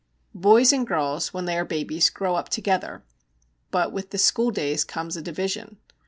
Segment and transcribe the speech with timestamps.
[0.33, 3.03] Boys and girls when they are babies grow up together,
[3.69, 5.77] but with the schooldays comes a division.